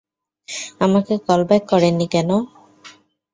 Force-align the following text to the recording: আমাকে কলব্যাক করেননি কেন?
আমাকে 0.79 1.13
কলব্যাক 1.27 1.63
করেননি 1.71 2.07
কেন? 2.13 2.29